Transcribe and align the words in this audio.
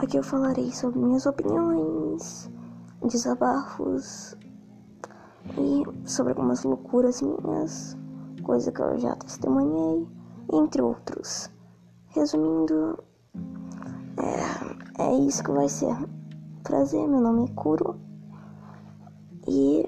Aqui 0.00 0.16
eu 0.16 0.22
falarei 0.22 0.70
sobre 0.70 1.00
minhas 1.00 1.26
opiniões, 1.26 2.48
desabafos 3.04 4.36
e 5.56 6.08
sobre 6.08 6.34
algumas 6.34 6.62
loucuras 6.62 7.20
minhas, 7.20 7.98
coisa 8.44 8.70
que 8.70 8.80
eu 8.80 8.96
já 8.96 9.16
testemunhei, 9.16 10.06
entre 10.52 10.82
outros. 10.82 11.50
Resumindo, 12.10 12.96
é, 14.98 15.02
é 15.02 15.14
isso 15.14 15.42
que 15.42 15.50
vai 15.50 15.68
ser 15.68 15.96
prazer. 16.62 17.08
Meu 17.08 17.20
nome 17.20 17.46
é 17.46 17.54
Kuro 17.54 17.96
e 19.48 19.84